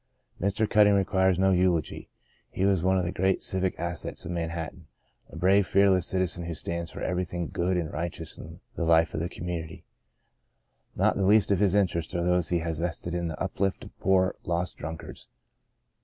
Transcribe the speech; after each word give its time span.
Mr. 0.41 0.67
Cutting 0.67 0.93
re 0.95 1.03
quires 1.05 1.37
no 1.37 1.51
eulogy. 1.51 2.09
He 2.49 2.63
is 2.63 2.81
one 2.83 2.97
of 2.97 3.03
the 3.05 3.11
great 3.11 3.43
civic 3.43 3.77
assets 3.77 4.25
of 4.25 4.31
Manhattan— 4.31 4.87
a 5.29 5.35
brave, 5.35 5.67
fearless 5.67 6.07
citizen 6.07 6.45
who 6.45 6.55
stands 6.55 6.89
for 6.89 7.01
everything 7.03 7.49
good 7.49 7.77
and 7.77 7.93
righteous 7.93 8.35
in 8.39 8.61
the 8.73 8.83
life 8.83 9.13
of 9.13 9.19
the 9.19 9.29
community. 9.29 9.85
Not 10.95 11.17
the 11.17 11.23
least 11.27 11.51
of 11.51 11.59
his 11.59 11.75
interests 11.75 12.15
are 12.15 12.23
those 12.23 12.49
he 12.49 12.61
has 12.61 12.79
vested 12.79 13.13
in 13.13 13.27
the 13.27 13.39
uplift 13.39 13.83
of 13.83 13.95
poor, 13.99 14.33
lost 14.43 14.77
drunkards. 14.77 15.29